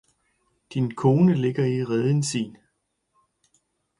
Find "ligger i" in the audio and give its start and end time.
1.35-1.81